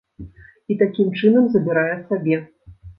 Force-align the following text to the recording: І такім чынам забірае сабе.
І 0.71 0.77
такім 0.79 1.13
чынам 1.21 1.43
забірае 1.59 1.89
сабе. 2.11 2.45